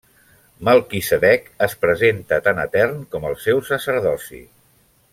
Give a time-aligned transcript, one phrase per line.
[0.69, 4.45] Melquisedec es presenta tan etern com el seu sacerdoci.